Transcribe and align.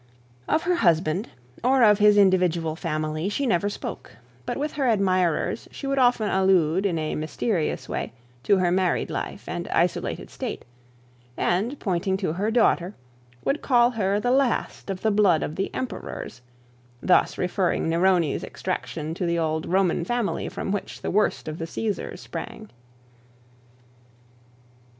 Of 0.47 0.63
her 0.63 0.77
husband, 0.77 1.29
or 1.63 1.83
of 1.83 1.99
his 1.99 2.17
individual 2.17 2.75
family, 2.75 3.29
she 3.29 3.45
never 3.45 3.69
spoke; 3.69 4.13
but 4.47 4.57
with 4.57 4.71
her 4.71 4.87
admirers 4.87 5.67
she 5.71 5.85
would 5.85 5.99
often 5.99 6.27
allude 6.27 6.87
in 6.87 6.97
a 6.97 7.13
mysterious 7.13 7.87
way 7.87 8.11
to 8.41 8.57
her 8.57 8.71
married 8.71 9.11
life 9.11 9.47
and 9.47 9.67
isolated 9.67 10.31
state, 10.31 10.65
and, 11.37 11.79
pointing 11.79 12.17
to 12.17 12.33
her 12.33 12.49
daughter, 12.49 12.95
would 13.45 13.61
call 13.61 13.91
her 13.91 14.19
the 14.19 14.31
last 14.31 14.89
of 14.89 15.01
the 15.03 15.11
blood 15.11 15.43
of 15.43 15.55
the 15.55 15.71
emperors, 15.71 16.41
thus 16.99 17.37
referring 17.37 17.87
Neroni's 17.87 18.43
extraction 18.43 19.13
to 19.13 19.27
the 19.27 19.37
old 19.37 19.67
Roman 19.67 20.03
family 20.03 20.49
from 20.49 20.71
which 20.71 21.03
the 21.03 21.11
worst 21.11 21.47
of 21.47 21.59
the 21.59 21.67
Caesars 21.67 22.21
sprang. 22.21 22.71